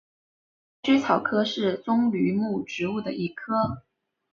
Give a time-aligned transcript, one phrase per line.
[0.81, 3.83] 多须草科是棕榈目植物的一科。